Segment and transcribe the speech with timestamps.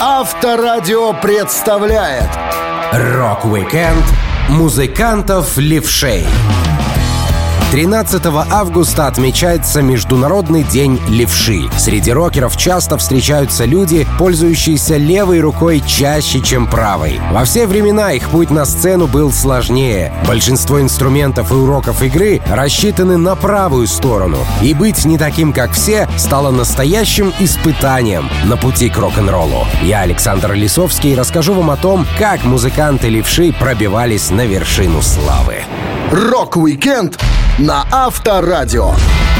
[0.00, 2.28] Авторадио представляет
[2.92, 4.04] Rock-Weekend
[4.48, 6.26] музыкантов левшей.
[7.74, 11.68] 13 августа отмечается Международный день левши.
[11.76, 17.20] Среди рокеров часто встречаются люди, пользующиеся левой рукой чаще, чем правой.
[17.32, 20.12] Во все времена их путь на сцену был сложнее.
[20.24, 24.38] Большинство инструментов и уроков игры рассчитаны на правую сторону.
[24.62, 29.66] И быть не таким, как все, стало настоящим испытанием на пути к рок-н-роллу.
[29.82, 35.64] Я, Александр Лисовский, расскажу вам о том, как музыканты левши пробивались на вершину славы.
[36.12, 37.18] Rock-Weekend
[37.58, 38.92] на Авторадио.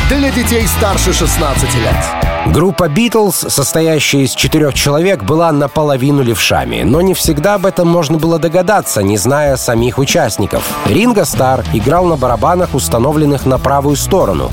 [0.09, 2.53] Для детей старше 16 лет.
[2.53, 8.19] Группа «Битлз», состоящая из четырех человек, была наполовину левшами, но не всегда об этом можно
[8.19, 10.63] было догадаться, не зная самих участников.
[10.87, 14.51] Ринго Стар играл на барабанах, установленных на правую сторону.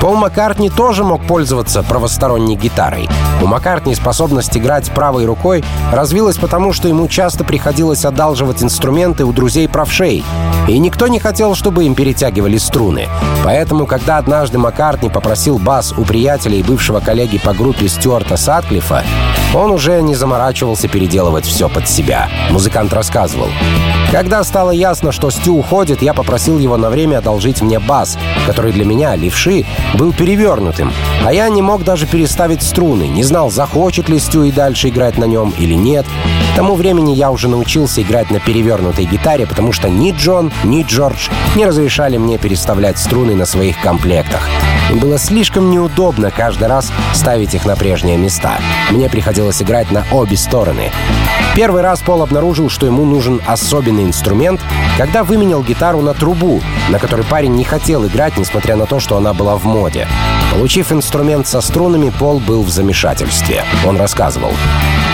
[0.00, 3.08] Пол Маккартни тоже мог пользоваться правосторонней гитарой.
[3.42, 9.32] У Маккартни способность играть правой рукой развилась потому, что ему часто приходилось одалживать инструменты у
[9.32, 10.24] друзей-правшей.
[10.68, 13.08] И никто не хотел, чтобы им перетягивали струны.
[13.44, 19.02] Поэтому, когда однажды Маккартни попросил бас у приятеля и бывшего коллеги по группе Стюарта Сатклифа,
[19.54, 22.28] он уже не заморачивался переделывать все под себя.
[22.50, 23.48] Музыкант рассказывал.
[24.12, 28.72] Когда стало ясно, что Стю уходит, я попросил его на время одолжить мне бас, который
[28.72, 30.92] для меня, левши, был перевернутым.
[31.24, 35.18] А я не мог даже переставить струны, не знал, захочет ли Стю и дальше играть
[35.18, 36.06] на нем или нет.
[36.52, 40.82] К тому времени я уже научился играть на перевернутой гитаре, потому что ни Джон, ни
[40.82, 44.48] Джордж не разрешали мне переставлять струны на своих комплектах.
[44.90, 48.58] Им было слишком неудобно каждый раз ставить их на прежние места.
[48.90, 50.90] Мне приходилось играть на обе стороны.
[51.54, 54.60] Первый раз Пол обнаружил, что ему нужен особенный инструмент,
[54.96, 59.16] когда выменял гитару на трубу, на которой парень не хотел играть, несмотря на то, что
[59.16, 60.06] она была в моде.
[60.52, 63.64] Получив инструмент со струнами, Пол был в замешательстве.
[63.86, 64.52] Он рассказывал.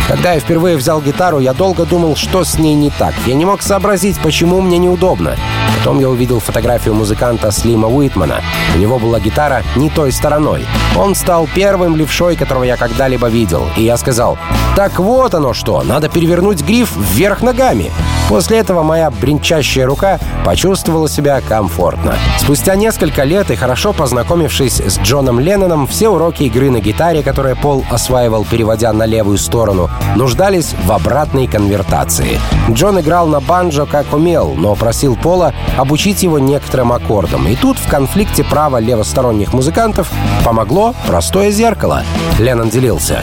[0.08, 3.14] Когда я впервые взял гитару, я долго думал, что с ней не так.
[3.26, 5.34] Я не мог сообразить, почему мне неудобно.
[5.78, 8.40] Потом я увидел фотографию музыканта Слима Уитмана.
[8.74, 10.66] У него была гитара не той стороной.
[10.96, 13.66] Он стал первым левшой, которого я когда-либо видел.
[13.76, 14.38] И я сказал,
[14.76, 17.90] так вот оно что, надо перевернуть гриф вверх ногами.
[18.28, 22.14] После этого моя бренчащая рука почувствовала себя комфортно.
[22.38, 27.54] Спустя несколько лет и хорошо познакомившись с Джоном Ленноном, все уроки игры на гитаре, которые
[27.54, 32.38] Пол осваивал, переводя на левую сторону, нуждались в обратной конвертации.
[32.70, 37.46] Джон играл на банджо как умел, но просил Пола обучить его некоторым аккордам.
[37.48, 40.10] И тут в конфликте права левосторонних музыкантов
[40.44, 42.02] помогло простое зеркало.
[42.38, 43.22] Леннон делился.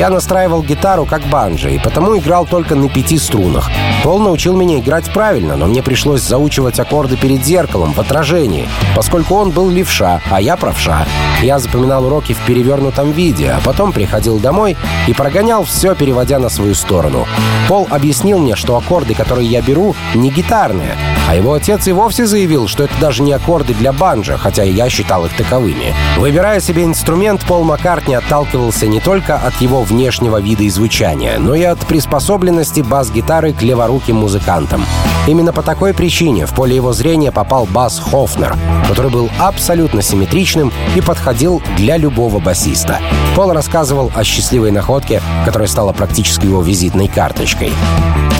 [0.00, 3.70] Я настраивал гитару как банджо, и потому играл только на пяти струнах.
[4.02, 8.66] Пол научил меня играть правильно, но мне пришлось заучивать аккорды перед зеркалом, в отражении,
[8.96, 11.04] поскольку он был левша, а я правша.
[11.42, 14.74] Я запоминал уроки в перевернутом виде, а потом приходил домой
[15.06, 17.26] и прогонял все, переводя на свою сторону.
[17.68, 20.96] Пол объяснил мне, что аккорды, которые я беру, не гитарные,
[21.30, 24.72] а его отец и вовсе заявил, что это даже не аккорды для банджо, хотя и
[24.72, 25.94] я считал их таковыми.
[26.18, 31.54] Выбирая себе инструмент, Пол Маккартни отталкивался не только от его внешнего вида и звучания, но
[31.54, 34.84] и от приспособленности бас-гитары к леворуким музыкантам.
[35.28, 38.56] Именно по такой причине в поле его зрения попал бас Хофнер,
[38.88, 42.98] который был абсолютно симметричным и подходил для любого басиста.
[43.36, 47.70] Пол рассказывал о счастливой находке, которая стала практически его визитной карточкой.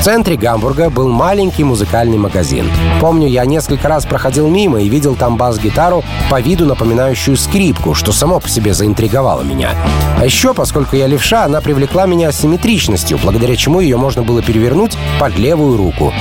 [0.00, 2.66] В центре Гамбурга был маленький музыкальный магазин.
[3.00, 8.12] Помню, я несколько раз проходил мимо и видел там бас-гитару по виду напоминающую скрипку, что
[8.12, 9.70] само по себе заинтриговало меня.
[10.18, 14.96] А еще, поскольку я левша, она привлекла меня симметричностью, благодаря чему ее можно было перевернуть
[15.18, 16.12] под левую руку.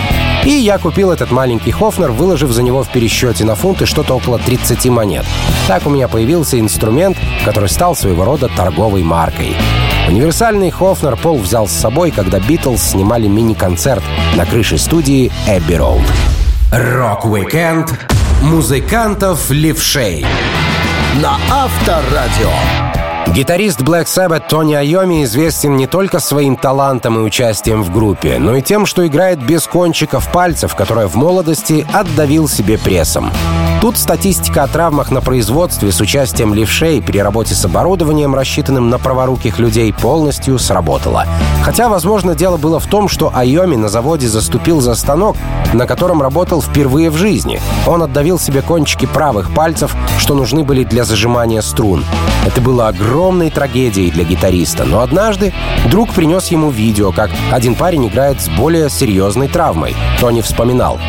[0.46, 4.40] И я купил этот маленький Хофнер, выложив за него в пересчете на фунты что-то около
[4.40, 5.26] 30 монет.
[5.68, 9.54] Так у меня появился инструмент, который стал своего рода торговой маркой.
[10.08, 14.04] Универсальный Хофнер Пол взял с собой, когда Битлз снимали мини-концерт
[14.36, 16.02] на крыше студии Эбби Роуд.
[16.72, 17.92] Rock-Weekend
[18.44, 20.24] музыкантов левшей.
[21.20, 22.52] На Авторадио.
[23.34, 28.56] Гитарист Black Sabbath Тони Айоми известен не только своим талантом и участием в группе, но
[28.56, 33.32] и тем, что играет без кончиков пальцев, которые в молодости отдавил себе прессом.
[33.82, 39.00] Тут статистика о травмах на производстве с участием левшей при работе с оборудованием, рассчитанным на
[39.00, 41.26] праворуких людей, полностью сработала.
[41.64, 45.38] Хотя, возможно, дело было в том, что Айоми на заводе заступил за станок,
[45.74, 47.60] на котором работал впервые в жизни.
[47.88, 52.04] Он отдавил себе кончики правых пальцев, что нужны были для зажимания струн.
[52.46, 55.54] Это было огромной трагедией для гитариста, но однажды
[55.90, 59.96] друг принес ему видео, как один парень играет с более серьезной травмой.
[60.20, 61.00] Тони вспоминал.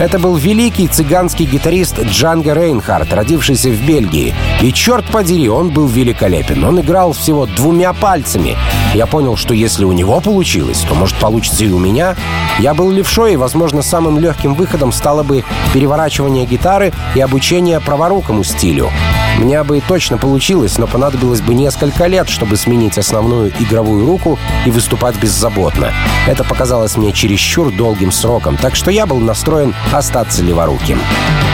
[0.00, 4.34] Это был великий цыганский гитарист Джанго Рейнхард, родившийся в Бельгии.
[4.62, 6.64] И черт подери, он был великолепен.
[6.64, 8.56] Он играл всего двумя пальцами.
[8.94, 12.16] Я понял, что если у него получилось, то, может, получится и у меня.
[12.58, 15.44] Я был левшой, и, возможно, самым легким выходом стало бы
[15.74, 18.90] переворачивание гитары и обучение праворукому стилю.
[19.38, 24.38] У меня бы точно получилось, но понадобилось бы несколько лет, чтобы сменить основную игровую руку
[24.64, 25.92] и выступать беззаботно.
[26.26, 30.98] Это показалось мне чересчур долгим сроком, так что я был настроен остаться леворуким.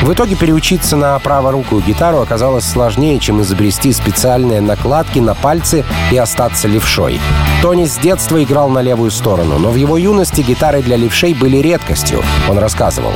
[0.02, 6.16] В итоге переучиться на праворукую гитару оказалось сложнее, чем изобрести специальные накладки на пальцы и
[6.16, 7.18] остаться левшой.
[7.62, 11.56] Тони с детства играл на левую сторону, но в его юности гитары для левшей были
[11.56, 13.12] редкостью, он рассказывал.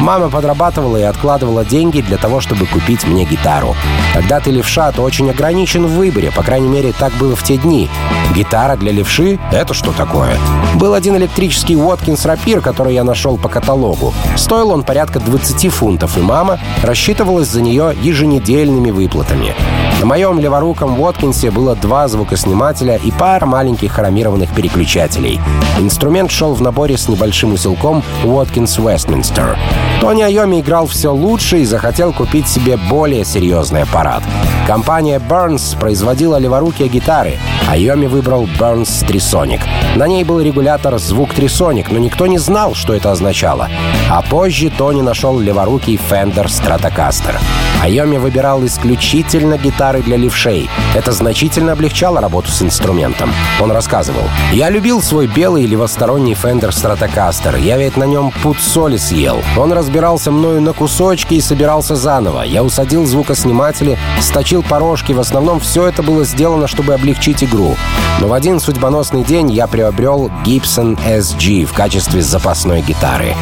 [0.00, 3.74] Мама подрабатывала и откладывала деньги для того, чтобы купить мне гитару.
[4.14, 7.56] Когда ты левша, то очень ограничен в выборе, по крайней мере, так было в те
[7.56, 7.88] дни.
[8.34, 10.38] Гитара для левши— это что такое?
[10.76, 14.14] Был один электрический Уоткинс рапир, который я нашел по каталогу.
[14.36, 19.54] Стоил он порядка 20 фунтов, и мама рассчитывалась за нее еженедельными выплатами.
[20.00, 25.40] На моем леворуком Уоткинсе было два звукоснимателя и пара маленьких хромированных переключателей.
[25.78, 29.56] Инструмент шел в наборе с небольшим усилком Уоткинс Westminster.
[30.00, 34.22] Тони Айоми играл все лучше и захотел купить себе более серьезный аппарат.
[34.66, 37.38] Компания Burns производила леворукие гитары.
[37.68, 39.60] Айоми выбрал Burns Trisonic.
[39.96, 43.68] На ней был регулятор звук Trisonic, но никто не знал, что это означало.
[44.08, 47.36] А позже Тони нашел леворукий Fender Stratocaster.
[47.82, 50.68] Айоми выбирал исключительно гитары для левшей.
[50.94, 53.30] Это значительно облегчало работу с инструментом.
[53.60, 54.22] Он рассказывал.
[54.52, 57.60] «Я любил свой белый левосторонний Fender Stratocaster.
[57.60, 59.42] Я ведь на нем пуд соли съел.
[59.56, 62.42] Он разбирался мною на кусочки и собирался заново.
[62.42, 65.12] Я усадил звукосниматели, сточил порожки.
[65.12, 67.76] В основном все это было сделано, чтобы облегчить игру.
[68.20, 73.34] Но в один судьбоносный день я приобрел Gibson SG в качестве запасной гитары.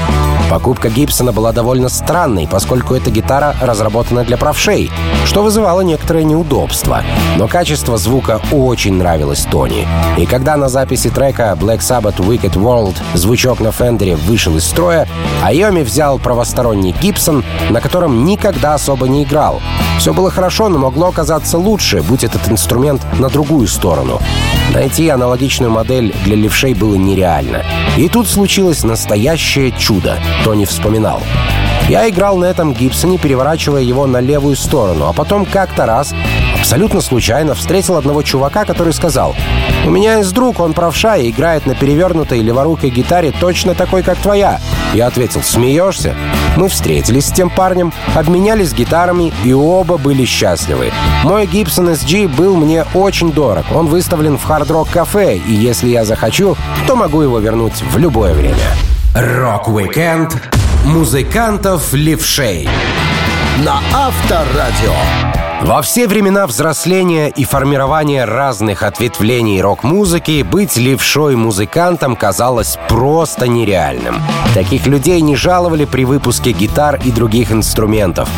[0.50, 4.90] Покупка Гибсона была довольно странной, поскольку эта гитара разработана для правшей,
[5.26, 7.02] что вызывало некоторое неудобство.
[7.36, 9.86] Но качество звука очень нравилось Тони.
[10.16, 15.06] И когда на записи трека Black Sabbath Wicked World звучок на Фендере вышел из строя,
[15.42, 19.60] Айоми взял правосторонний Гибсон, на котором никогда особо не играл.
[19.98, 24.20] Все было хорошо, но могло оказаться лучше, будь этот инструмент на другую сторону.
[24.72, 27.62] Найти аналогичную модель для левшей было нереально.
[27.96, 31.20] И тут случилось настоящее чудо, Тони вспоминал.
[31.88, 36.12] Я играл на этом Гибсоне, переворачивая его на левую сторону, а потом как-то раз,
[36.58, 39.34] абсолютно случайно, встретил одного чувака, который сказал,
[39.86, 44.18] «У меня есть друг, он правша и играет на перевернутой леворукой гитаре точно такой, как
[44.18, 44.60] твоя».
[44.94, 46.14] Я ответил, «Смеешься?»
[46.56, 50.90] Мы встретились с тем парнем, обменялись гитарами и оба были счастливы.
[51.22, 53.64] Мой Gibson SG был мне очень дорог.
[53.74, 56.56] Он выставлен в Hard Rock кафе, и если я захочу,
[56.86, 58.56] то могу его вернуть в любое время.
[59.14, 60.36] Rock-Weekend
[60.84, 62.68] музыкантов левшей.
[63.64, 64.94] На Авторадио.
[65.62, 74.22] Во все времена взросления и формирования разных ответвлений рок-музыки быть левшой музыкантом казалось просто нереальным.
[74.54, 78.28] Таких людей не жаловали при выпуске гитар и других инструментов.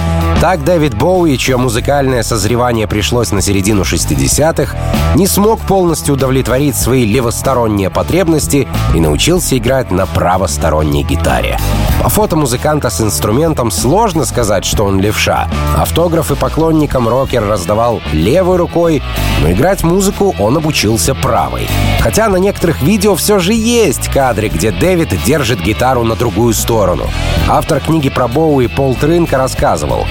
[0.41, 4.75] Так Дэвид Боуи, чье музыкальное созревание пришлось на середину 60-х,
[5.15, 11.59] не смог полностью удовлетворить свои левосторонние потребности и научился играть на правосторонней гитаре.
[12.03, 15.51] По фото музыканта с инструментом сложно сказать, что он левша.
[15.77, 19.03] Автографы поклонникам рокер раздавал левой рукой,
[19.43, 21.69] но играть музыку он обучился правой.
[22.01, 27.11] Хотя на некоторых видео все же есть кадры, где Дэвид держит гитару на другую сторону.
[27.49, 30.07] Автор книги про Боуи Пол Тринка рассказывал.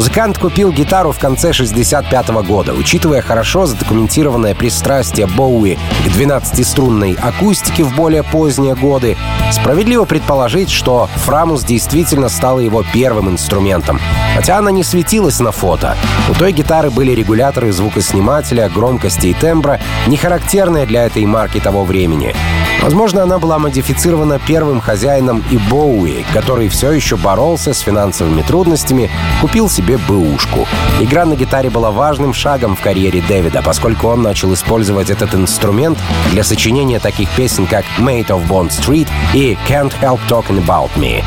[0.00, 2.72] Музыкант купил гитару в конце 65 -го года.
[2.72, 9.18] Учитывая хорошо задокументированное пристрастие Боуи к 12-струнной акустике в более поздние годы,
[9.52, 14.00] справедливо предположить, что Фрамус действительно стала его первым инструментом.
[14.34, 15.94] Хотя она не светилась на фото.
[16.30, 21.84] У той гитары были регуляторы звукоснимателя, громкости и тембра, не характерные для этой марки того
[21.84, 22.34] времени.
[22.82, 29.10] Возможно, она была модифицирована первым хозяином и Боуи, который все еще боролся с финансовыми трудностями,
[29.40, 30.66] купил себе бэушку.
[31.00, 35.98] Игра на гитаре была важным шагом в карьере Дэвида, поскольку он начал использовать этот инструмент
[36.30, 41.22] для сочинения таких песен, как «Made of Bond Street» и «Can't Help Talking About Me».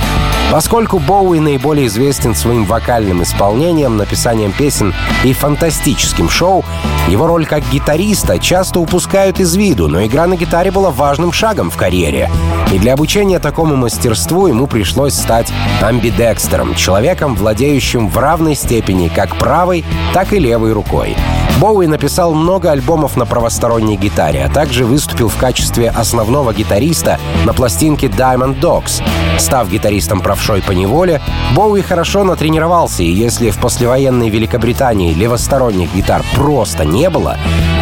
[0.51, 4.93] Поскольку Боуи наиболее известен своим вокальным исполнением, написанием песен
[5.23, 6.63] и фантастическим шоу,
[7.07, 11.69] его роль как гитариста часто упускают из виду, но игра на гитаре была важным шагом
[11.69, 12.29] в карьере.
[12.71, 19.35] И для обучения такому мастерству ему пришлось стать амбидекстером, человеком, владеющим в равной степени как
[19.35, 19.83] правой,
[20.13, 21.15] так и левой рукой.
[21.59, 27.53] Боуи написал много альбомов на правосторонней гитаре, а также выступил в качестве основного гитариста на
[27.53, 29.03] пластинке Diamond Dogs.
[29.37, 31.21] Став гитаристом правшой по неволе,
[31.55, 37.37] Боуи хорошо натренировался, и если в послевоенной Великобритании левосторонних гитар просто не было,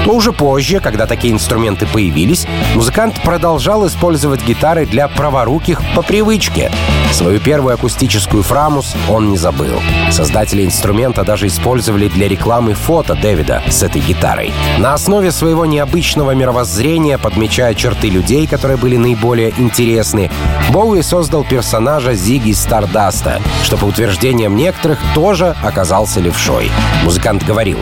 [0.06, 6.72] то уже позже, когда такие инструменты появились, музыкант продолжал использовать гитары для праворуких по привычке.
[7.12, 9.82] Свою первую акустическую фрамус он не забыл.
[10.12, 14.54] Создатели инструмента даже использовали для рекламы фото Дэвида с этой гитарой.
[14.80, 20.32] На основе своего необычного мировоззрения, подмечая черты людей, которые были наиболее интересны,
[20.72, 26.72] Боуи создал персонажа Зиги Стардаста, что, по утверждениям некоторых, тоже оказался левшой.
[27.04, 27.80] Музыкант говорил,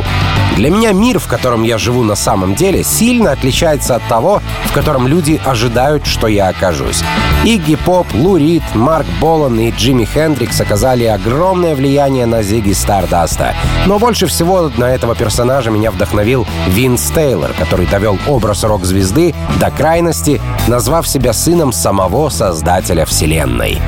[0.55, 4.73] «Для меня мир, в котором я живу на самом деле, сильно отличается от того, в
[4.73, 7.03] котором люди ожидают, что я окажусь.
[7.43, 13.53] Игги Поп, Лу Рид, Марк Болан и Джимми Хендрикс оказали огромное влияние на Зиги Стардаста.
[13.85, 19.71] Но больше всего на этого персонажа меня вдохновил Винс Тейлор, который довел образ рок-звезды до
[19.71, 23.79] крайности, назвав себя сыном самого создателя Вселенной.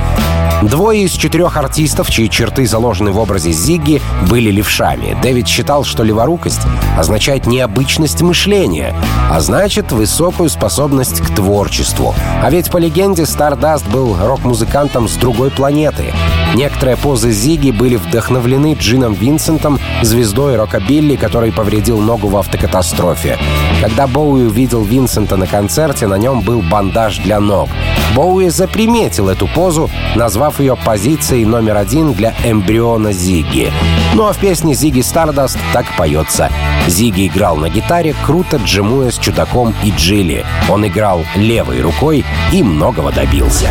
[0.61, 5.17] Двое из четырех артистов, чьи черты заложены в образе Зигги, были левшами.
[5.19, 6.61] Дэвид считал, что леворукость
[6.95, 8.95] означает необычность мышления,
[9.31, 12.13] а значит, высокую способность к творчеству.
[12.43, 16.13] А ведь по легенде Стардаст был рок-музыкантом с другой планеты.
[16.55, 23.37] Некоторые позы Зиги были вдохновлены Джином Винсентом, звездой рокобилли, который повредил ногу в автокатастрофе.
[23.79, 27.69] Когда Боуи увидел Винсента на концерте, на нем был бандаж для ног.
[28.15, 33.71] Боуи заприметил эту позу, назвав ее позицией номер один для эмбриона Зиги.
[34.13, 36.49] Ну а в песне Зиги Стардаст так поется.
[36.87, 40.45] Зиги играл на гитаре, круто джемуя с чудаком и Гилли.
[40.69, 43.69] Он играл левой рукой и многого добился.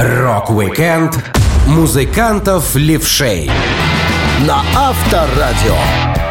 [0.00, 1.12] Rock-Weekend
[1.66, 3.50] музыкантов левшей
[4.46, 5.76] на Авторадио.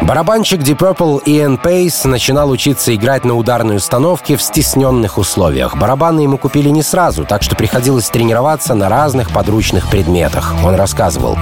[0.02, 5.76] Барабанщик Deep Purple Иэн Пейс начинал учиться играть на ударной установке в стесненных условиях.
[5.76, 10.52] Барабаны ему купили не сразу, так что приходилось тренироваться на разных подручных предметах.
[10.64, 11.38] Он рассказывал.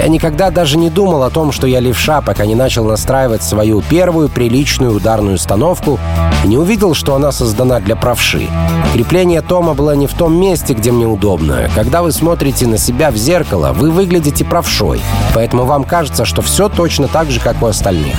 [0.00, 3.82] «Я никогда даже не думал о том, что я левша, пока не начал настраивать свою
[3.82, 6.00] первую приличную ударную установку
[6.42, 8.48] и не увидел, что она создана для правши.
[8.94, 11.68] Крепление тома было не в том месте, где мне удобно.
[11.74, 15.02] Когда вы смотрите на себя в зеркало, вы выглядите правшой,
[15.34, 18.14] поэтому вам кажется, что все точно так же, как у остальных.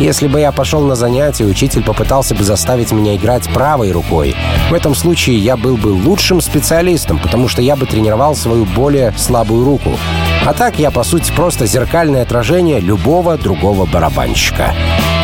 [0.00, 4.34] Если бы я пошел на занятия, учитель попытался бы заставить меня играть правой рукой.
[4.70, 9.12] В этом случае я был бы лучшим специалистом, потому что я бы тренировал свою более
[9.18, 9.92] слабую руку.
[10.44, 14.74] А так я, по сути, просто зеркальное отражение любого другого барабанщика.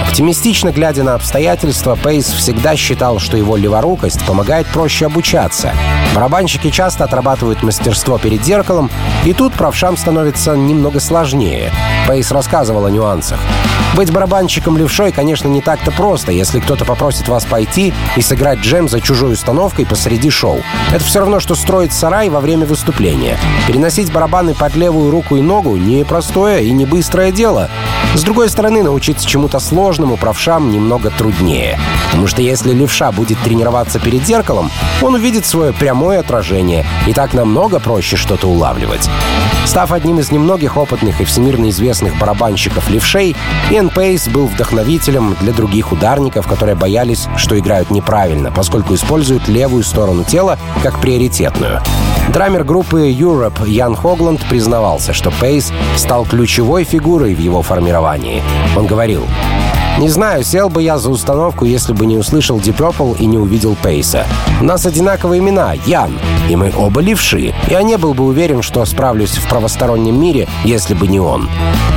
[0.07, 5.73] Оптимистично глядя на обстоятельства, Пейс всегда считал, что его леворукость помогает проще обучаться.
[6.15, 8.91] Барабанщики часто отрабатывают мастерство перед зеркалом,
[9.25, 11.73] и тут правшам становится немного сложнее.
[12.07, 13.41] Пейс рассказывал о нюансах.
[13.95, 18.89] Быть барабанщиком левшой, конечно, не так-то просто, если кто-то попросит вас пойти и сыграть джем
[18.89, 20.63] за чужой установкой посреди шоу.
[20.93, 23.39] Это все равно, что строить сарай во время выступления.
[23.67, 27.69] Переносить барабаны под левую руку и ногу— непростое и не быстрое дело.
[28.15, 31.79] С другой стороны, научиться чему-то сложному правшам немного труднее.
[32.07, 34.71] Потому что если левша будет тренироваться перед зеркалом,
[35.01, 39.09] он увидит свое прямое отражение, и так намного проще что-то улавливать.
[39.65, 43.37] Став одним из немногих опытных и всемирно известных барабанщиков левшей,
[43.71, 49.83] Иэн Пейс был вдохновителем для других ударников, которые боялись, что играют неправильно, поскольку используют левую
[49.83, 51.81] сторону тела как приоритетную.
[52.33, 58.43] Драмер группы Europe Ян Хогланд признавался, что Пейс стал ключевой фигурой в его формировании.
[58.77, 59.27] Он говорил,
[60.03, 63.39] не знаю, сел бы я за установку, если бы не услышал Deep Purple и не
[63.39, 64.27] увидел Пейса.
[64.61, 66.19] У нас одинаковые имена— Ян,
[66.51, 67.55] и мы оба левши.
[67.69, 71.49] Я не был бы уверен, что справлюсь в правостороннем мире, если бы не он.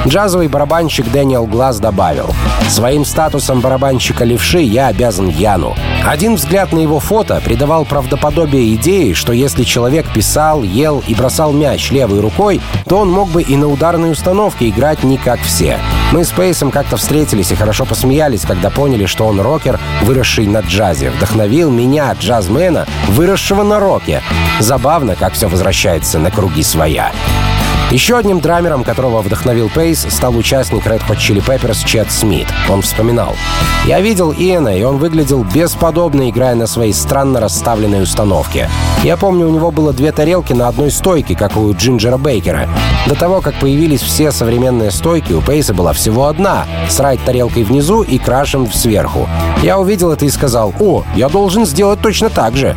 [0.06, 2.30] Джазовый барабанщик Дэниел Глаз добавил,
[2.70, 5.74] «Своим статусом барабанщика левши я обязан Яну.
[6.06, 11.54] Один взгляд на его фото придавал правдоподобие идеи, что если человек писал, ел и бросал
[11.54, 15.80] мяч левой рукой, то он мог бы и на ударной установке играть не как все.
[16.12, 20.60] Мы с Пейсом как-то встретились и хорошо посмеялись, когда поняли, что он рокер, выросший на
[20.60, 21.10] джазе.
[21.10, 24.22] Вдохновил меня, джазмена, выросшего на роке.
[24.60, 27.12] Забавно, как все возвращается на круги своя.
[27.92, 32.48] Еще одним драмером, которого вдохновил Пейс, стал участник Red Hot Chili Peppers Чет Смит.
[32.68, 33.36] Он вспоминал.
[33.86, 38.70] «Я видел Иэна, и он выглядел бесподобно, играя на своей странно расставленной установке.
[39.04, 42.68] Я помню, у него было две тарелки на одной стойке, как у Джинджера Бейкера.
[43.08, 48.02] До того, как появились все современные стойки, у Пейса была всего одна, с райт-тарелкой внизу
[48.02, 49.30] и крашем сверху.
[49.62, 52.76] Я увидел это и сказал, «О, я должен сделать точно так же».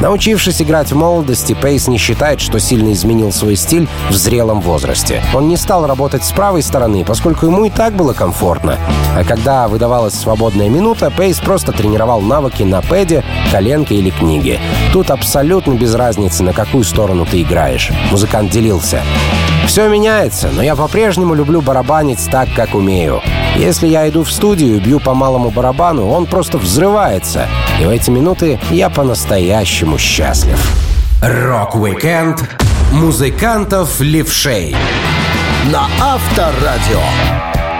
[0.00, 5.22] Научившись играть в молодости, Пейс не считает, что сильно изменил свой стиль в зрелом возрасте.
[5.34, 8.78] Он не стал работать с правой стороны, поскольку ему и так было комфортно.
[9.16, 14.60] А когда выдавалась свободная минута, Пейс просто тренировал навыки на пэде, коленке или книге.
[14.92, 17.90] Тут абсолютно без разницы, на какую сторону ты играешь.
[18.10, 19.02] Музыкант делился.
[19.66, 23.20] Все меняется, но я по-прежнему люблю барабанить так, как умею.
[23.56, 27.48] Если я иду в студию и бью по малому барабану, он просто взрывается.
[27.80, 30.58] И в эти минуты я по-настоящему счастлив.
[31.20, 32.42] Rock-Weekend
[32.92, 34.76] музыкантов левшей
[35.72, 37.00] на Авторадио.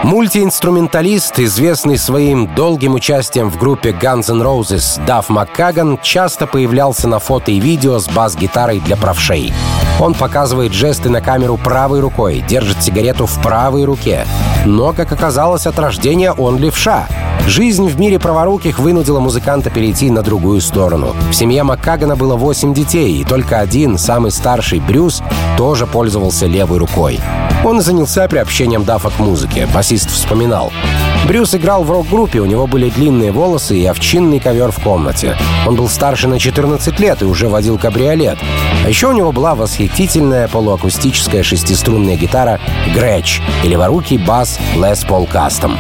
[0.03, 7.19] Мультиинструменталист, известный своим долгим участием в группе Guns N' Roses Дафф Маккаган, часто появлялся на
[7.19, 9.53] фото и видео с бас-гитарой для правшей.
[9.99, 14.27] Он показывает жесты на камеру правой рукой, держит сигарету в правой руке.
[14.67, 17.07] Но, как оказалось, от рождения он левша.
[17.47, 21.15] Жизнь в мире праворуких вынудила музыканта перейти на другую сторону.
[21.31, 25.23] В семье Маккагана было 8 детей, и только один, самый старший, Брюс,
[25.57, 27.21] тоже пользовался левой рукой.
[27.65, 29.67] Он занялся приобщением Даффа к музыке.
[29.73, 30.73] Басист вспоминал.
[31.27, 35.37] Брюс играл в рок-группе, у него были длинные волосы и овчинный ковер в комнате.
[35.67, 38.39] Он был старше на 14 лет и уже водил кабриолет.
[38.85, 42.61] А еще у него была восхитительная полуакустическая шестиструнная гитара
[42.95, 45.77] «Грэч» и леворукий бас «Les Paul Custom».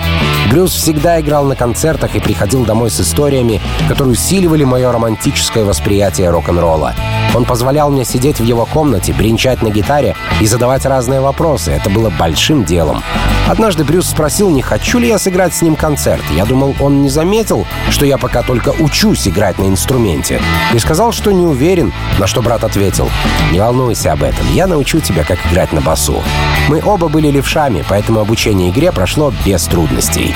[0.51, 6.31] Брюс всегда играл на концертах и приходил домой с историями, которые усиливали мое романтическое восприятие
[6.31, 6.93] рок-н-ролла.
[7.37, 11.71] Он позволял мне сидеть в его комнате, бренчать на гитаре и задавать разные вопросы.
[11.71, 13.03] Это было большим делом.
[13.47, 16.23] Однажды Брюс спросил, не хочу ли я сыграть с ним концерт.
[16.35, 20.41] Я думал, он не заметил, что я пока только учусь играть на инструменте.
[20.73, 23.11] И сказал, что не уверен, на что брат ответил.
[23.53, 26.23] Не волнуйся об этом, я научу тебя, как играть на басу.
[26.69, 30.35] Мы оба были левшами, поэтому обучение игре прошло без трудностей.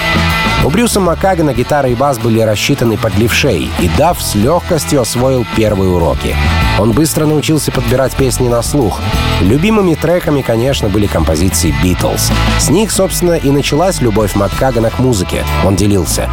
[0.62, 5.46] У Брюса Макагана гитара и бас были рассчитаны под левшей, и Дав с легкостью освоил
[5.56, 6.36] первые уроки.
[6.78, 9.00] Он быстро научился подбирать песни на слух.
[9.40, 12.30] Любимыми треками, конечно, были композиции «Битлз».
[12.58, 15.44] С них, собственно, и началась любовь Маккагана к музыке.
[15.64, 16.28] Он делился.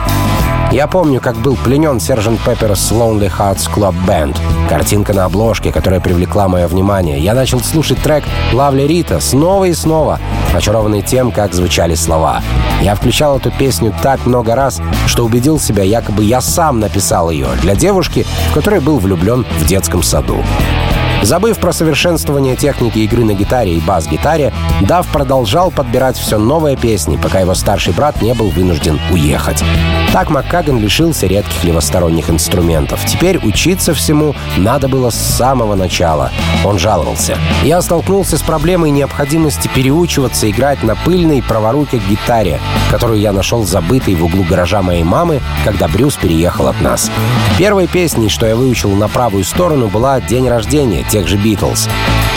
[0.71, 4.37] Я помню, как был пленен Сержант Пепперс Lonely Hearts Club Band.
[4.67, 7.19] Картинка на обложке, которая привлекла мое внимание.
[7.19, 10.19] Я начал слушать трек «Лавли Рита» снова и снова,
[10.53, 12.41] очарованный тем, как звучали слова.
[12.81, 17.47] Я включал эту песню так много раз, что убедил себя, якобы я сам написал ее
[17.61, 20.43] для девушки, в которой был влюблен в детском саду.
[21.23, 27.17] Забыв про совершенствование техники игры на гитаре и бас-гитаре, Дав продолжал подбирать все новые песни,
[27.17, 29.63] пока его старший брат не был вынужден уехать.
[30.13, 33.03] Так Маккаган лишился редких левосторонних инструментов.
[33.05, 36.31] Теперь учиться всему надо было с самого начала.
[36.63, 37.37] Он жаловался.
[37.63, 44.15] Я столкнулся с проблемой необходимости переучиваться играть на пыльной праворукой гитаре, которую я нашел забытой
[44.15, 47.11] в углу гаража моей мамы, когда Брюс переехал от нас.
[47.57, 51.87] Первой песней, что я выучил на правую сторону, была «День рождения», тех же Битлз.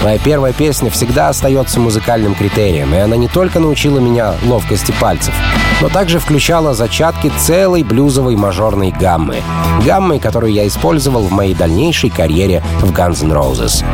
[0.03, 5.35] Моя первая песня всегда остается музыкальным критерием, и она не только научила меня ловкости пальцев,
[5.83, 9.43] но также включала зачатки целой блюзовой мажорной гаммы.
[9.85, 13.85] Гаммы, которую я использовал в моей дальнейшей карьере в Guns N' Roses.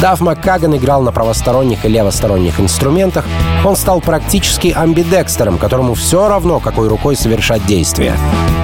[0.00, 3.24] Дав Маккаган играл на правосторонних и левосторонних инструментах,
[3.64, 8.14] он стал практически амбидекстером, которому все равно, какой рукой совершать действие.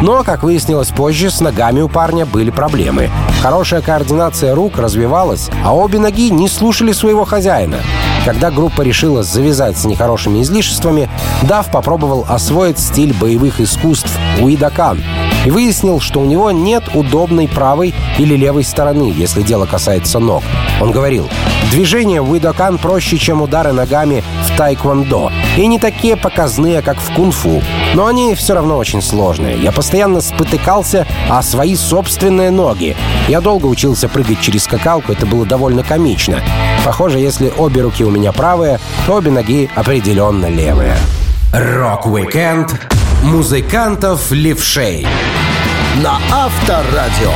[0.00, 3.10] Но, как выяснилось позже, с ногами у парня были проблемы.
[3.42, 7.78] Хорошая координация рук развивалась, а обе ноги не слушали своего хозяина.
[8.24, 11.10] Когда группа решила завязать с нехорошими излишествами,
[11.42, 15.02] Дав попробовал освоить стиль боевых искусств Уидакан
[15.44, 20.42] и выяснил, что у него нет удобной правой или левой стороны, если дело касается ног.
[20.80, 21.28] Он говорил,
[21.70, 27.14] движения в Уидакан проще, чем удары ногами в тайквондо, и не такие показные, как в
[27.14, 27.62] кунг-фу,
[27.94, 29.58] но они все равно очень сложные.
[29.58, 32.96] Я постоянно спотыкался о свои собственные ноги.
[33.28, 36.40] Я долго учился прыгать через скакалку, это было довольно комично.
[36.84, 40.96] Похоже, если обе руки у меня правые, то обе ноги определенно левые.
[41.52, 42.93] Rock-Weekend
[43.24, 45.06] музыкантов левшей
[46.02, 47.32] на Авторадио.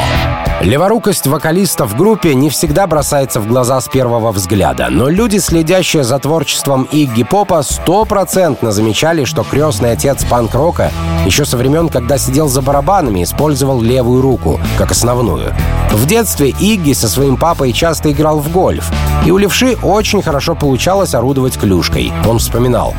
[0.60, 6.04] Леворукость вокалиста в группе не всегда бросается в глаза с первого взгляда, но люди, следящие
[6.04, 10.92] за творчеством Игги Попа, стопроцентно замечали, что крестный отец панк-рока
[11.24, 15.54] еще со времен, когда сидел за барабанами, использовал левую руку, как основную.
[15.92, 18.90] В детстве Игги со своим папой часто играл в гольф,
[19.24, 22.12] и у левши очень хорошо получалось орудовать клюшкой.
[22.26, 22.94] Он вспоминал.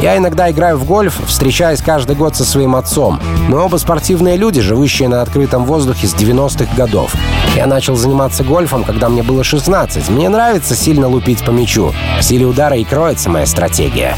[0.00, 3.20] Я иногда играю в гольф, встречаясь каждый год со своим отцом.
[3.48, 7.14] Мы оба спортивные люди, живущие на открытом воздухе с 90-х годов.
[7.56, 10.08] Я начал заниматься гольфом, когда мне было 16.
[10.10, 11.92] Мне нравится сильно лупить по мячу.
[12.20, 14.16] В силе удара и кроется моя стратегия.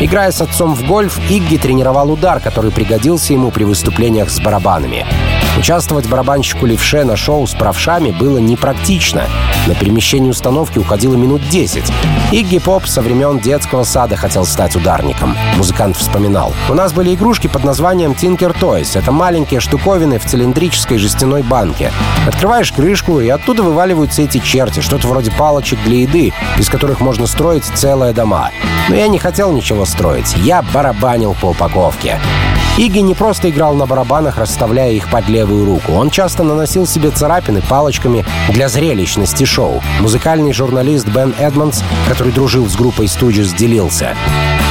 [0.00, 5.06] Играя с отцом в гольф, Игги тренировал удар, который пригодился ему при выступлениях с барабанами.
[5.60, 9.24] Участвовать барабанщику левше на шоу с правшами было непрактично.
[9.66, 11.84] На перемещение установки уходило минут 10.
[12.32, 15.36] Игги Поп со времен детского сада хотел стать ударником.
[15.58, 16.54] Музыкант вспоминал.
[16.70, 18.98] У нас были игрушки под названием Tinker Toys.
[18.98, 21.92] Это маленькие штуковины в цилиндрической жестяной банке.
[22.26, 27.26] Открываешь крышку, и оттуда вываливаются эти черти, что-то вроде палочек для еды, из которых можно
[27.26, 28.50] строить целые дома.
[28.88, 30.34] Но я не хотел ничего строить.
[30.38, 32.18] Я барабанил по упаковке.
[32.80, 35.92] Иги не просто играл на барабанах, расставляя их под левую руку.
[35.92, 39.82] Он часто наносил себе царапины палочками для зрелищности шоу.
[40.00, 44.16] Музыкальный журналист Бен Эдмонс, который дружил с группой Stooges, делился.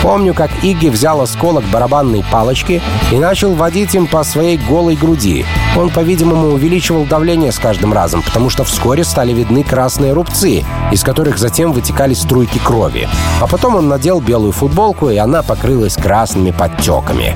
[0.01, 2.81] Помню, как Игги взял осколок барабанной палочки
[3.11, 5.45] и начал водить им по своей голой груди.
[5.75, 11.03] Он, по-видимому, увеличивал давление с каждым разом, потому что вскоре стали видны красные рубцы, из
[11.03, 13.09] которых затем вытекали струйки крови.
[13.41, 17.35] А потом он надел белую футболку, и она покрылась красными подтеками.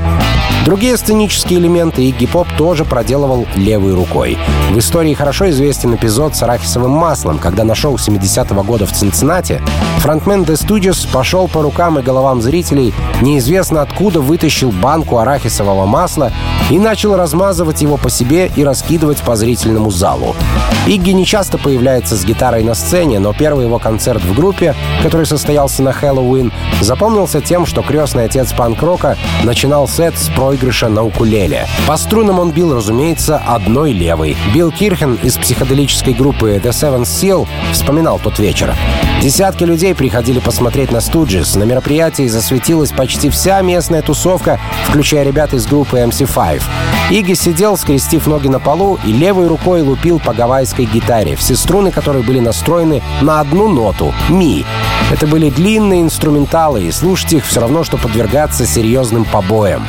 [0.65, 4.37] Другие сценические элементы Игги Поп тоже проделывал левой рукой.
[4.71, 9.61] В истории хорошо известен эпизод с арахисовым маслом, когда на шоу 70-го года в Цинциннате
[9.99, 16.31] фронтмен The Studios пошел по рукам и головам зрителей, неизвестно откуда вытащил банку арахисового масла
[16.69, 20.35] и начал размазывать его по себе и раскидывать по зрительному залу.
[20.87, 25.25] Игги не часто появляется с гитарой на сцене, но первый его концерт в группе, который
[25.25, 26.51] состоялся на Хэллоуин,
[26.81, 31.67] запомнился тем, что крестный отец панк-рока начинал сет с проигрыша на укулеле.
[31.87, 34.35] По струнам он бил, разумеется, одной левой.
[34.53, 38.73] Билл Кирхен из психоделической группы The Seven Seal вспоминал тот вечер.
[39.21, 41.55] Десятки людей приходили посмотреть на Студжис.
[41.55, 46.61] На мероприятии засветилась почти вся местная тусовка, включая ребят из группы MC5.
[47.11, 51.91] Иги сидел, скрестив ноги на полу, и левой рукой лупил по гавайской гитаре, все струны
[51.91, 54.65] которой были настроены на одну ноту— ми.
[55.11, 59.85] Это были длинные инструменталы, и слушать их все равно, что подвергаться серьезным побоям.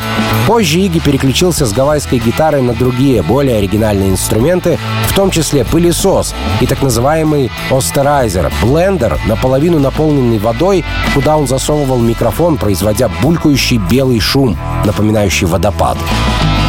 [0.47, 6.35] Позже Иги переключился с гавайской гитары на другие, более оригинальные инструменты, в том числе пылесос
[6.61, 14.21] и так называемый остерайзер— блендер, наполовину наполненный водой, куда он засовывал микрофон, производя булькающий белый
[14.21, 15.97] шум, напоминающий водопад.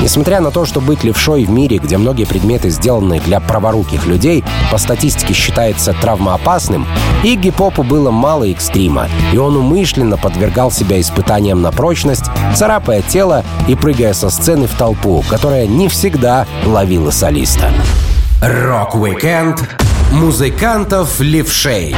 [0.01, 4.43] Несмотря на то, что быть левшой в мире, где многие предметы сделаны для праворуких людей,
[4.71, 6.85] по статистике считается травмоопасным,
[7.25, 13.43] Игги Попу было мало экстрима, и он умышленно подвергал себя испытаниям на прочность, царапая тело
[13.67, 17.71] и прыгая со сцены в толпу, которая не всегда ловила солиста.
[18.43, 19.59] Rock-Weekend
[20.11, 21.95] музыкантов левшей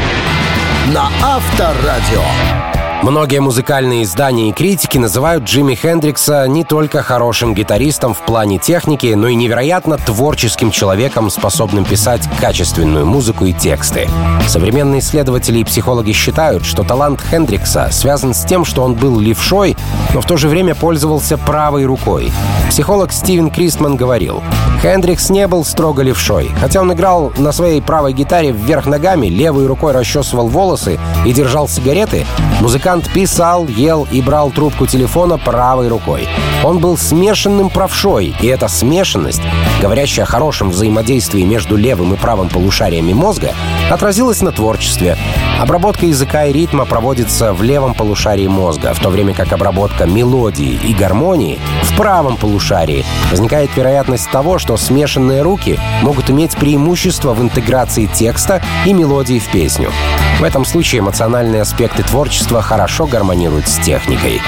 [0.94, 2.77] на Авторадио.
[3.04, 9.14] Многие музыкальные издания и критики называют Джимми Хендрикса не только хорошим гитаристом в плане техники,
[9.16, 14.10] но и невероятно творческим человеком, способным писать качественную музыку и тексты.
[14.48, 19.78] Современные исследователи и психологи считают, что талант Хендрикса связан с тем, что он был левшой,
[20.16, 22.32] но в то же время пользовался правой рукой.
[22.70, 24.42] Психолог Стивен Кристман говорил,
[24.82, 26.52] Хендрикс не был строго левшой.
[26.60, 31.68] Хотя он играл на своей правой гитаре вверх ногами, левой рукой расчесывал волосы и держал
[31.68, 32.26] сигареты,
[32.60, 36.26] музыкант Музыкант писал, ел и брал трубку телефона правой рукой.
[36.64, 39.42] Он был смешанным правшой, и эта смешанность,
[39.82, 43.52] говорящая о хорошем взаимодействии между левым и правым полушариями мозга,
[43.92, 45.18] отразилась на творчестве.
[45.60, 50.80] Обработка языка и ритма проводится в левом полушарии мозга, в то время как обработка мелодии
[50.82, 53.04] и гармонии в правом полушарии.
[53.32, 59.52] Возникает вероятность того, что смешанные руки могут иметь преимущество в интеграции текста и мелодии в
[59.52, 59.92] песню.
[60.40, 62.77] В этом случае эмоциональные аспекты творчества хорошо
[63.08, 64.42] гармонируют с техникой.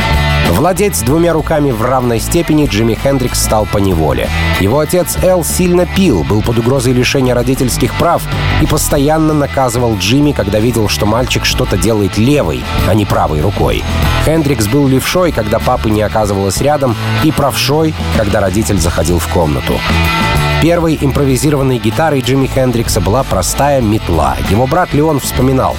[0.52, 4.30] Владеть двумя руками в равной степени Джимми Хендрикс стал по неволе.
[4.60, 8.24] Его отец Эл сильно пил, был под угрозой лишения родительских прав
[8.62, 13.84] и постоянно наказывал Джимми, когда видел, что мальчик что-то делает левой, а не правой рукой.
[14.26, 19.80] Хендрикс был левшой, когда папы не оказывалось рядом, и правшой, когда родитель заходил в комнату.
[20.62, 24.36] Первой импровизированной гитарой Джимми Хендрикса была простая метла.
[24.50, 25.78] Его брат Леон вспоминал.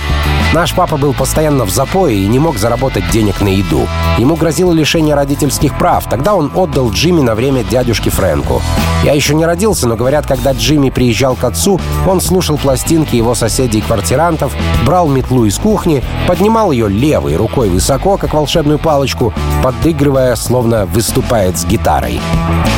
[0.52, 3.86] Наш папа был постоянно в запое и не мог заработать денег на еду.
[4.18, 6.08] Ему грозило лишение родительских прав.
[6.10, 8.60] Тогда он отдал Джимми на время дядюшке Фрэнку.
[9.04, 13.36] Я еще не родился, но говорят, когда Джимми приезжал к отцу, он слушал пластинки его
[13.36, 14.52] соседей-квартирантов,
[14.84, 19.32] брал метлу из кухни, поднимал ее левой рукой высоко, как волшебную палочку,
[19.62, 22.20] подыгрывая, словно выступает с гитарой.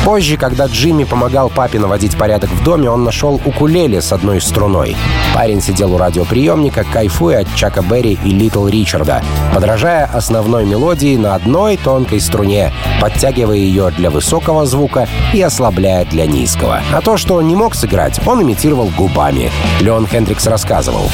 [0.05, 4.95] Позже, когда Джимми помогал папе наводить порядок в доме, он нашел укулеле с одной струной.
[5.33, 9.23] Парень сидел у радиоприемника, кайфуя от Чака Берри и Литл Ричарда,
[9.53, 16.25] подражая основной мелодии на одной тонкой струне, подтягивая ее для высокого звука и ослабляя для
[16.25, 16.81] низкого.
[16.91, 19.49] А то, что он не мог сыграть, он имитировал губами.
[19.79, 21.09] Леон Хендрикс рассказывал.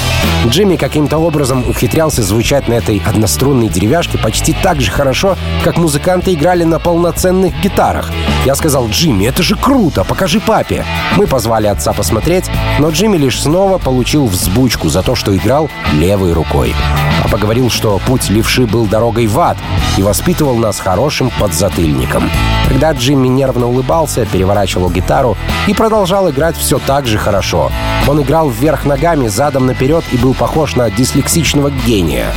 [0.47, 6.33] Джимми каким-то образом ухитрялся звучать на этой однострунной деревяшке почти так же хорошо, как музыканты
[6.33, 8.09] играли на полноценных гитарах.
[8.45, 10.85] Я сказал, Джимми, это же круто, покажи папе.
[11.17, 12.49] Мы позвали отца посмотреть,
[12.79, 16.73] но Джимми лишь снова получил взбучку за то, что играл левой рукой.
[17.21, 19.57] Папа говорил, что путь левши был дорогой в ад
[19.97, 22.29] и воспитывал нас хорошим подзатыльником.
[22.69, 25.35] Когда Джимми нервно улыбался, переворачивал гитару
[25.67, 27.71] и продолжал играть все так же хорошо.
[28.07, 32.31] Он играл вверх ногами, задом наперед и был похож на дислексичного гения.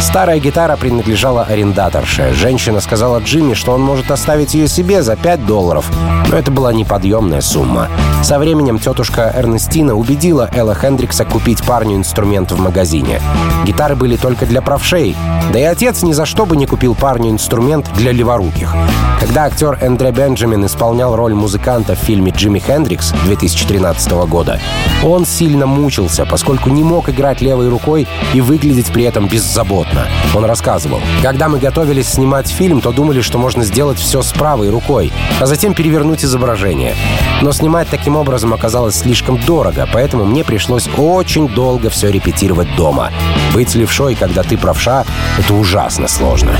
[0.00, 2.32] Старая гитара принадлежала арендаторше.
[2.34, 5.90] Женщина сказала Джимми, что он может оставить ее себе за 5 долларов.
[6.28, 7.88] Но это была неподъемная сумма.
[8.22, 13.20] Со временем тетушка Эрнестина убедила Элла Хендрикса купить парню инструмент в магазине.
[13.64, 15.16] Гитары были только для правшей.
[15.52, 18.74] Да и отец ни за что бы не купил парню инструмент для леворуких.
[19.20, 24.60] Когда актер Эндре Бенджамин исполнял роль музыканта в фильме «Джимми Хендрикс» 2013 года,
[25.04, 29.85] он сильно мучился, поскольку не мог играть левой рукой и выглядеть при этом беззаботно.
[30.34, 34.70] Он рассказывал, «Когда мы готовились снимать фильм, то думали, что можно сделать все с правой
[34.70, 36.94] рукой, а затем перевернуть изображение.
[37.42, 43.10] Но снимать таким образом оказалось слишком дорого, поэтому мне пришлось очень долго все репетировать дома.
[43.54, 45.04] Быть левшой, когда ты правша,
[45.38, 46.52] это ужасно сложно».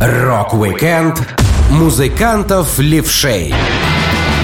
[0.00, 1.20] Rock-Weekend
[1.70, 3.54] музыкантов левшей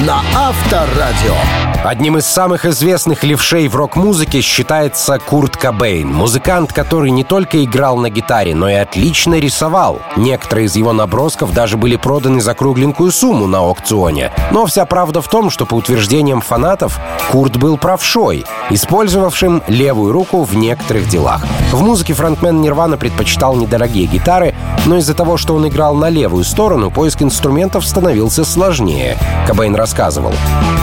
[0.05, 1.35] на Авторадио.
[1.83, 7.97] Одним из самых известных левшей в рок-музыке считается Курт Кобейн, музыкант, который не только играл
[7.97, 10.03] на гитаре, но и отлично рисовал.
[10.17, 14.33] Некоторые из его набросков даже были проданы за кругленькую сумму на аукционе.
[14.51, 16.99] Но вся правда в том, что по утверждениям фанатов,
[17.31, 21.47] Курт был правшой, использовавшим левую руку в некоторых делах.
[21.73, 24.55] В музыке фронтмен Нирвана предпочитал недорогие гитары,
[24.87, 29.17] но из-за того, что он играл на левую сторону, поиск инструментов становился сложнее.
[29.47, 30.33] Кобейн рассказывал.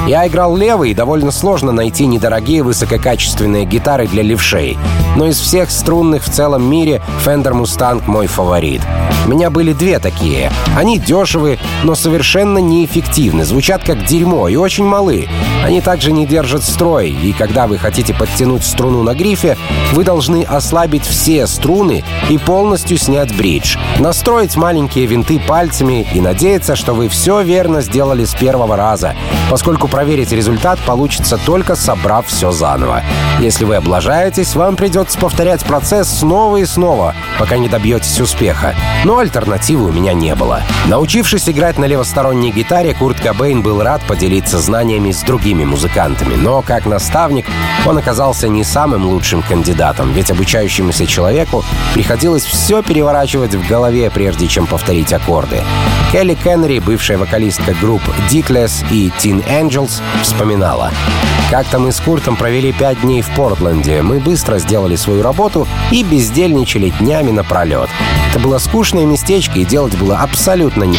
[0.08, 4.78] «Я играл левый, и довольно сложно найти недорогие высококачественные гитары для левшей.
[5.18, 8.82] Но из всех струнных в целом мире Fender Mustang мой фаворит.
[9.26, 10.52] У меня были две такие.
[10.78, 15.28] Они дешевы, но совершенно неэффективны, звучат как дерьмо и очень малы.
[15.63, 19.58] Они также не держат строй, и когда вы хотите подтянуть струну на грифе,
[19.94, 26.76] вы должны ослабить все струны и полностью снять бридж, настроить маленькие винты пальцами и надеяться,
[26.76, 29.16] что вы все верно сделали с первого раза раза,
[29.50, 33.02] поскольку проверить результат получится только собрав все заново.
[33.40, 38.76] Если вы облажаетесь, вам придется повторять процесс снова и снова, пока не добьетесь успеха.
[39.04, 40.62] Но альтернативы у меня не было.
[40.88, 46.62] Научившись играть на левосторонней гитаре, Курт Кобейн был рад поделиться знаниями с другими музыкантами, но
[46.62, 47.48] как наставник
[47.86, 54.48] он оказался не самым лучшим кандидатом, ведь обучающемуся человеку приходилось все переворачивать в голове, прежде
[54.48, 55.64] чем повторить аккорды.
[56.12, 58.04] Келли Кеннери, бывшая вокалистка групп
[58.91, 60.91] И Teen Angels, вспоминала.
[61.50, 64.02] Как-то мы с Куртом провели пять дней в Портленде.
[64.02, 67.89] Мы быстро сделали свою работу и бездельничали днями напролет.
[68.32, 70.98] Это было скучное местечко, и делать было абсолютно не...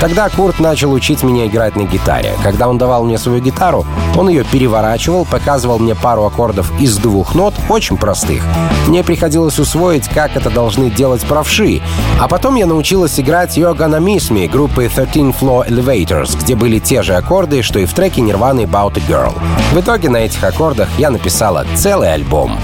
[0.00, 2.34] Тогда Курт начал учить меня играть на гитаре.
[2.42, 3.84] Когда он давал мне свою гитару,
[4.16, 8.42] он ее переворачивал, показывал мне пару аккордов из двух нот, очень простых.
[8.86, 11.82] Мне приходилось усвоить, как это должны делать правши.
[12.18, 17.02] А потом я научилась играть «Yoga на Miss группы 13 Floor Elevators, где были те
[17.02, 19.34] же аккорды, что и в треке Nirvana «About a Girl».
[19.72, 22.58] В итоге на этих аккордах я написала целый альбом.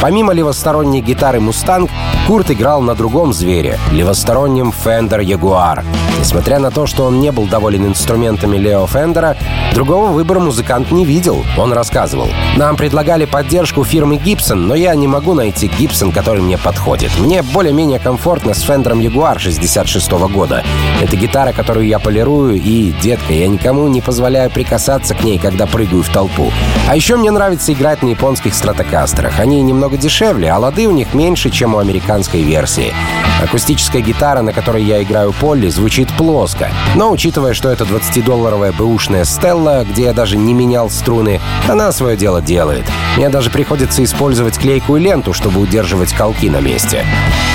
[0.00, 1.90] Помимо левосторонней гитары «Мустанг»,
[2.26, 5.84] Курт играл на другом звере— левостороннем Fender Jaguar.
[6.18, 9.36] Несмотря на то, что он не был доволен инструментами Лео Фендера,
[9.74, 11.44] другого выбора музыкант не видел.
[11.56, 12.28] Он рассказывал.
[12.56, 17.12] «Нам предлагали поддержку фирмы Gibson, но я не могу найти Gibson, который мне подходит.
[17.18, 20.64] Мне более-менее комфортно с Фендером Jaguar 66 -го года.
[21.00, 25.66] Это гитара, которую я полирую, и, детка, я никому не позволяю прикасаться к ней, когда
[25.66, 26.50] прыгаю в толпу.
[26.88, 29.38] А еще мне нравится играть на японских стратокастерах.
[29.38, 31.78] Они немного дешевле, а лады у них меньше, чем у
[32.16, 32.94] американской версии.
[33.42, 36.70] Акустическая гитара, на которой я играю Полли, звучит плоско.
[36.94, 42.16] Но учитывая, что это 20-долларовая бэушная Стелла, где я даже не менял струны, она свое
[42.16, 42.84] дело делает.
[43.16, 47.04] Мне даже приходится использовать клейкую ленту, чтобы удерживать колки на месте.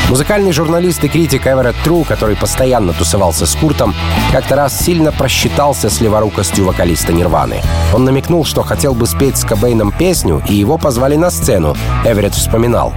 [0.09, 3.95] Музыкальный журналист и критик Эверетт Тру, который постоянно тусовался с Куртом,
[4.31, 7.61] как-то раз сильно просчитался с леворукостью вокалиста Нирваны.
[7.93, 11.75] Он намекнул, что хотел бы спеть с Кобейном песню, и его позвали на сцену.
[12.05, 12.93] Эверетт вспоминал.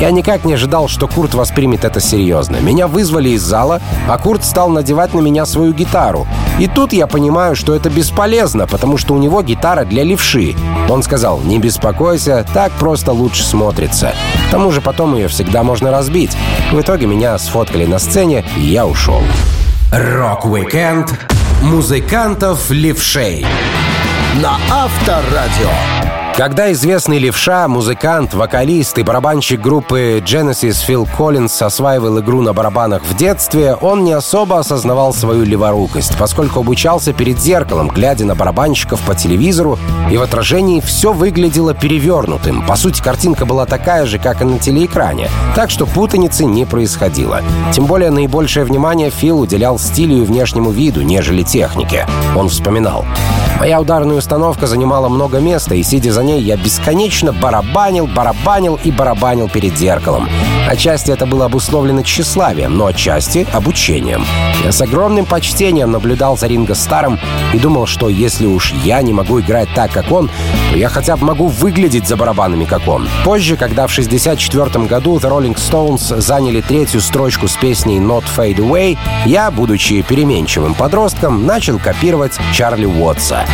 [0.00, 2.21] Я никак не ожидал, что Курт воспримет это серьезно.
[2.60, 6.26] Меня вызвали из зала, а Курт стал надевать на меня свою гитару.
[6.58, 10.54] И тут я понимаю, что это бесполезно, потому что у него гитара для левши.
[10.88, 14.14] Он сказал, не беспокойся, так просто лучше смотрится.
[14.48, 16.36] К тому же потом ее всегда можно разбить.
[16.70, 19.22] В итоге меня сфоткали на сцене, и я ушел.
[19.92, 21.12] Rock-Weekend
[21.62, 23.46] музыкантов левшей
[24.40, 26.21] на Авторадио.
[26.36, 33.04] Когда известный левша, музыкант, вокалист и барабанщик группы Genesis Фил Коллинз осваивал игру на барабанах
[33.04, 38.98] в детстве, он не особо осознавал свою леворукость, поскольку обучался перед зеркалом, глядя на барабанщиков
[39.02, 39.78] по телевизору,
[40.10, 42.66] и в отражении все выглядело перевернутым.
[42.66, 47.42] По сути, картинка была такая же, как и на телеэкране, так что путаницы не происходило.
[47.74, 52.06] Тем более наибольшее внимание Фил уделял стилю и внешнему виду, нежели технике.
[52.34, 53.04] Он вспоминал.
[53.58, 58.90] Моя ударная установка занимала много места, и, сидя за ней, я бесконечно барабанил, барабанил и
[58.90, 60.28] барабанил перед зеркалом.
[60.68, 64.24] Отчасти это было обусловлено тщеславием, но отчасти— обучением.
[64.64, 67.18] Я с огромным почтением наблюдал за Ринго Старом
[67.52, 70.30] и думал, что если уж я не могу играть так, как он,
[70.70, 73.08] то я хотя бы могу выглядеть за барабанами, как он.
[73.24, 78.56] Позже, когда в 1964 году The Rolling Stones заняли третью строчку с песней Not Fade
[78.56, 83.44] Away, я, будучи переменчивым подростком, начал копировать Чарли Уотса.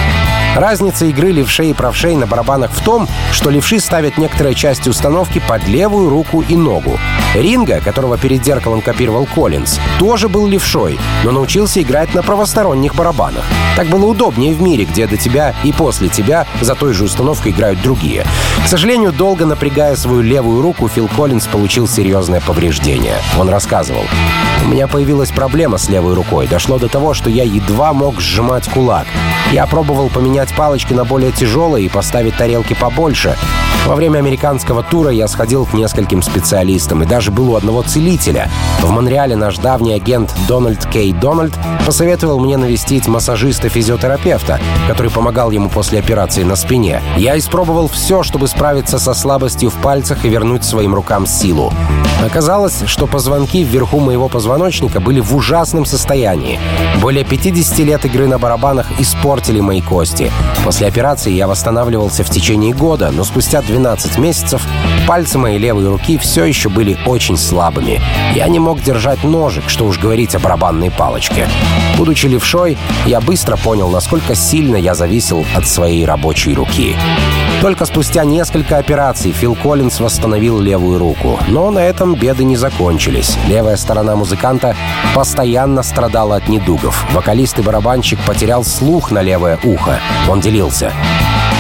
[0.59, 5.41] Разница игры левшей и правшей на барабанах в том, что левши ставят некоторые части установки
[5.47, 6.99] под левую руку и ногу.
[7.37, 13.45] Ринга, которого перед зеркалом копировал Коллинз, тоже был левшой, но научился играть на правосторонних барабанах.
[13.77, 17.53] Так было удобнее в мире, где до тебя и после тебя за той же установкой
[17.53, 18.25] играют другие.
[18.65, 23.19] К сожалению, долго напрягая свою левую руку, Фил Коллинз получил серьезное повреждение.
[23.39, 24.03] Он рассказывал.
[24.65, 26.49] «У меня появилась проблема с левой рукой.
[26.49, 29.07] Дошло до того, что я едва мог сжимать кулак.
[29.53, 33.37] Я пробовал поменять палочки на более тяжелые и поставить тарелки побольше.
[33.87, 38.51] Во время американского тура я сходил к нескольким специалистам и даже был у одного целителя.
[38.83, 41.55] В Монреале наш давний агент Дональд Кей Дональд
[41.87, 47.01] посоветовал мне навестить массажиста-физиотерапевта, который помогал ему после операции на спине.
[47.17, 51.73] Я испробовал все, чтобы справиться со слабостью в пальцах и вернуть своим рукам силу.
[52.23, 56.59] Оказалось, что позвонки вверху моего позвоночника были в ужасном состоянии.
[57.01, 60.28] Более 50 лет игры на барабанах испортили мои кости.
[60.65, 64.63] После операции я восстанавливался в течение года, но спустя 12 месяцев
[65.07, 68.01] пальцы моей левой руки все еще были очень слабыми.
[68.35, 71.49] Я не мог держать ножик, что уж говорить о барабанной палочке.
[71.97, 76.95] Будучи левшой, я быстро понял, насколько сильно я зависел от своей рабочей руки.
[77.61, 81.41] Только спустя несколько операций Фил Коллинз восстановил левую руку.
[81.49, 83.37] Но на этом беды не закончились.
[83.49, 84.77] Левая сторона музыканта
[85.13, 87.05] постоянно страдала от недугов.
[87.13, 89.99] Вокалист и барабанщик потерял слух на левое ухо.
[90.29, 90.93] Он делился.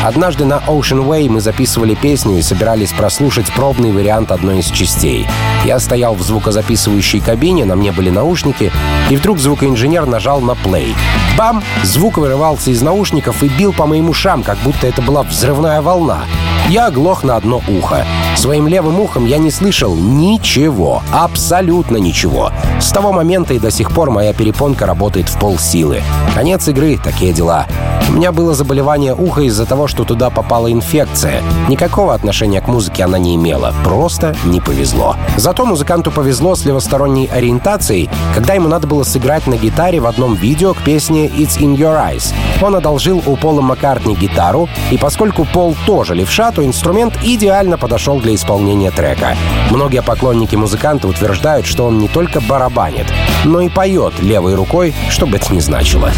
[0.05, 5.27] Однажды на Ocean Way мы записывали песню и собирались прослушать пробный вариант одной из частей.
[5.65, 8.71] Я стоял в звукозаписывающей кабине, на мне были наушники,
[9.11, 10.95] и вдруг звукоинженер нажал на плей.
[11.37, 11.63] Бам!
[11.83, 16.25] Звук вырывался из наушников и бил по моим ушам, как будто это была взрывная волна.
[16.69, 18.05] Я оглох на одно ухо.
[18.37, 22.53] Своим левым ухом я не слышал ничего, абсолютно ничего.
[22.79, 26.03] С того момента и до сих пор моя перепонка работает в полсилы.
[26.35, 27.67] Конец игры, такие дела.
[28.09, 31.43] У меня было заболевание уха из-за того, что туда попала инфекция.
[31.69, 35.15] Никакого отношения к музыке она не имела, просто не повезло.
[35.37, 40.35] Зато музыканту повезло с левосторонней ориентацией, когда ему надо было сыграть на гитаре в одном
[40.35, 42.33] видео к песне «It's in your eyes».
[42.63, 48.19] Он одолжил у Пола Маккартни гитару, и поскольку Пол тоже левша, то инструмент идеально подошел
[48.19, 49.37] для исполнения трека.
[49.71, 53.07] Многие поклонники музыканта утверждают, что он не только барабанит,
[53.45, 56.11] но и поет левой рукой, что бы это ни значило.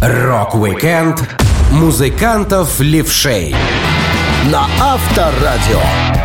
[0.00, 1.28] Rock-Weekend
[1.72, 3.56] музыкантов-левшей
[4.46, 5.80] на Авторадио.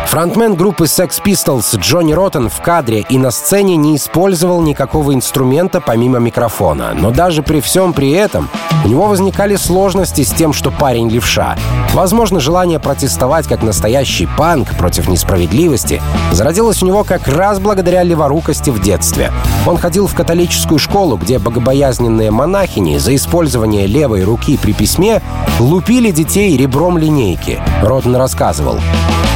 [0.06, 5.80] Фронтмен группы Sex Pistols Джонни Роттен в кадре и на сцене не использовал никакого инструмента
[5.80, 6.92] помимо микрофона.
[6.94, 8.48] Но даже при всем при этом
[8.84, 11.56] у него возникали сложности с тем, что парень левша.
[11.92, 16.00] Возможно, желание протестовать как настоящий панк против несправедливости
[16.30, 19.32] зародилось у него как раз благодаря леворукости в детстве.
[19.66, 25.20] Он ходил в католическую школу, где богобоязненные монахини за использование левой руки при письме
[25.58, 27.60] лупили детей ребром линейки.
[28.06, 28.78] Роттен рассказывал.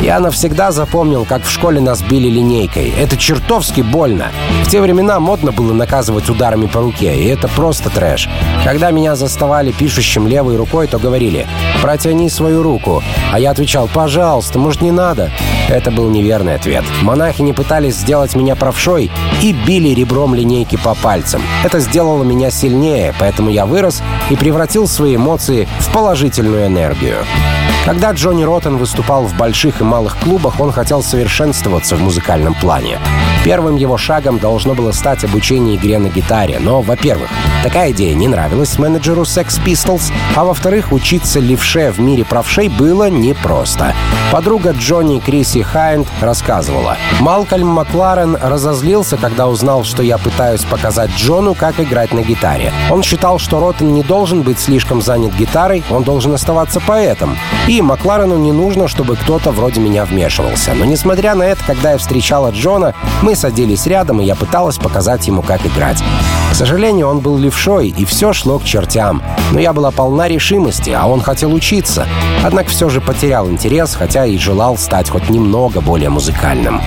[0.01, 2.91] Я навсегда запомнил, как в школе нас били линейкой.
[2.99, 4.29] Это чертовски больно.
[4.65, 8.29] В те времена модно было наказывать ударами по руке, и это просто трэш.
[8.65, 11.47] Когда меня заставали пишущим левой рукой, то говорили
[11.83, 13.03] «протяни свою руку».
[13.33, 15.31] А я отвечал «пожалуйста, может не надо?»
[15.69, 16.85] Это был неверный ответ.
[17.03, 19.11] Монахи не пытались сделать меня правшой
[19.43, 21.43] и били ребром линейки по пальцам.
[21.63, 27.17] Это сделало меня сильнее, поэтому я вырос и превратил свои эмоции в положительную энергию.
[27.91, 33.01] Когда Джонни Роттен выступал в больших и малых клубах, он хотел совершенствоваться в музыкальном плане.
[33.45, 37.31] Первым его шагом должно было стать обучение игре на гитаре, но, во-первых,
[37.63, 43.09] такая идея не нравилась менеджеру Sex Pistols, а во-вторых, учиться левше в мире правшей было
[43.09, 43.95] непросто.
[44.31, 46.99] Подруга Джонни Криси Хайнд рассказывала.
[47.21, 52.73] Малкольм Макларен разозлился, когда узнал, что я пытаюсь показать Джону, как играть на гитаре.
[52.91, 57.39] Он считал, что Роттен не должен быть слишком занят гитарой, он должен оставаться поэтом.
[57.67, 60.75] И Макларену не нужно, чтобы кто-то вроде меня вмешивался.
[60.75, 65.27] Но несмотря на это, когда я встречала Джона, мы садились рядом, и я пыталась показать
[65.27, 66.03] ему, как играть.
[66.51, 69.23] К сожалению, он был левшой, и все шло к чертям.
[69.53, 72.07] Но я была полна решимости, а он хотел учиться.
[72.45, 76.81] Однако все же потерял интерес, хотя и желал стать хоть немного более музыкальным.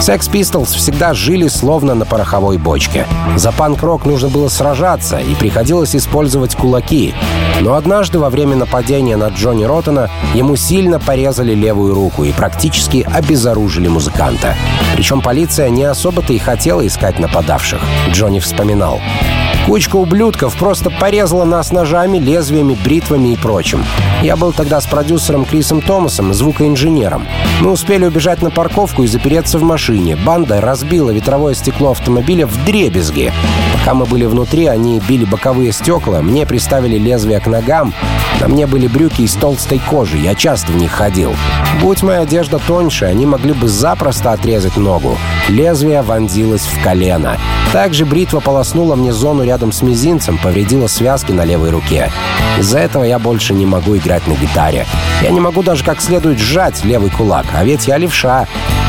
[0.00, 3.06] Sex Pistols всегда жили словно на пороховой бочке.
[3.36, 7.14] За панк-рок нужно было сражаться, и приходилось использовать кулаки.
[7.60, 13.06] Но однажды во время нападения на Джонни Роттона ему сильно порезали левую руку и практически
[13.12, 14.56] обезоружили музыканта.
[14.96, 17.80] Причем полиция не особо-то и хотела искать нападавших.
[18.10, 19.00] Джонни вспоминал.
[19.10, 19.49] Yeah.
[19.66, 23.84] Кучка ублюдков просто порезала нас ножами, лезвиями, бритвами и прочим.
[24.22, 27.26] Я был тогда с продюсером Крисом Томасом, звукоинженером.
[27.60, 30.16] Мы успели убежать на парковку и запереться в машине.
[30.16, 33.32] Банда разбила ветровое стекло автомобиля в дребезги.
[33.72, 37.94] Пока мы были внутри, они били боковые стекла, мне приставили лезвие к ногам.
[38.40, 41.34] На мне были брюки из толстой кожи, я часто в них ходил.
[41.80, 45.16] Будь моя одежда тоньше, они могли бы запросто отрезать ногу.
[45.48, 47.36] Лезвие вонзилось в колено.
[47.72, 52.12] Также бритва полоснула мне зону рядом с мизинцем, повредила связки на левой руке.
[52.60, 54.86] Из-за этого я больше не могу играть на гитаре.
[55.22, 58.46] Я не могу даже как следует сжать левый кулак, а ведь я левша.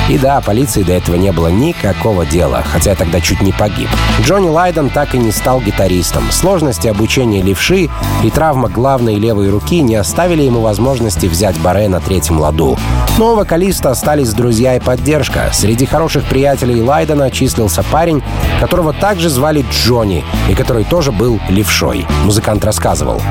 [0.09, 3.89] И да, полиции до этого не было никакого дела, хотя я тогда чуть не погиб.
[4.21, 6.31] Джонни Лайден так и не стал гитаристом.
[6.31, 7.89] Сложности обучения левши
[8.23, 12.77] и травма главной левой руки не оставили ему возможности взять баре на третьем ладу.
[13.17, 15.49] Но у вокалиста остались друзья и поддержка.
[15.53, 18.23] Среди хороших приятелей Лайдена числился парень,
[18.59, 22.05] которого также звали Джонни, и который тоже был левшой.
[22.25, 23.21] Музыкант рассказывал.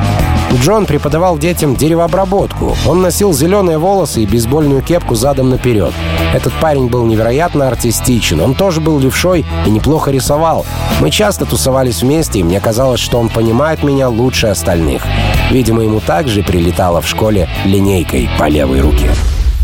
[0.54, 2.76] Джон преподавал детям деревообработку.
[2.86, 5.92] Он носил зеленые волосы и бейсбольную кепку задом наперед.
[6.34, 8.40] Этот парень был невероятно артистичен.
[8.40, 10.66] Он тоже был левшой и неплохо рисовал.
[11.00, 15.02] Мы часто тусовались вместе, и мне казалось, что он понимает меня лучше остальных.
[15.50, 19.10] Видимо, ему также прилетало в школе линейкой по левой руке.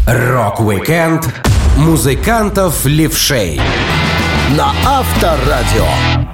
[0.07, 1.27] Rock-Weekend
[1.77, 3.61] музыкантов левшей
[4.57, 6.26] на Авторадио.